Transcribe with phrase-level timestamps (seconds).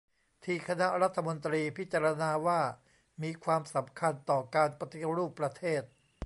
[0.43, 2.61] ที่คณะรัฐมนตรีพิจารณาว่า
[3.23, 5.83] มีความสำคัญต่อการปฏิรูปประเทศ